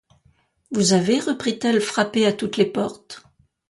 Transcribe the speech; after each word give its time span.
Vous 0.71 0.93
avez, 0.93 1.19
reprit-elle, 1.19 1.79
frappé 1.79 2.25
à 2.25 2.33
toutes 2.33 2.57
les 2.57 2.65
portes? 2.65 3.21